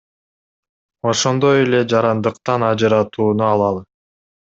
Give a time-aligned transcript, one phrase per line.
[1.11, 3.89] Ошондой эле жарандыктан ажыратууну алалы.